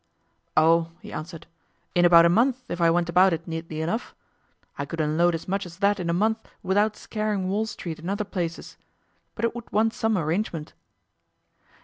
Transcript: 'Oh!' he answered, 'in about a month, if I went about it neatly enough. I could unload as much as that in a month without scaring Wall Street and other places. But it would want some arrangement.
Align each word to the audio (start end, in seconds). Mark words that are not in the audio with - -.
'Oh!' 0.57 0.89
he 1.01 1.13
answered, 1.13 1.45
'in 1.93 2.05
about 2.05 2.25
a 2.25 2.35
month, 2.35 2.63
if 2.69 2.81
I 2.81 2.89
went 2.89 3.07
about 3.07 3.33
it 3.33 3.47
neatly 3.47 3.81
enough. 3.83 4.15
I 4.75 4.83
could 4.83 4.99
unload 4.99 5.35
as 5.35 5.47
much 5.47 5.63
as 5.63 5.77
that 5.77 5.99
in 5.99 6.09
a 6.09 6.11
month 6.11 6.39
without 6.63 6.97
scaring 6.97 7.47
Wall 7.49 7.67
Street 7.67 7.99
and 7.99 8.09
other 8.09 8.23
places. 8.23 8.77
But 9.35 9.45
it 9.45 9.53
would 9.53 9.71
want 9.71 9.93
some 9.93 10.17
arrangement. 10.17 10.73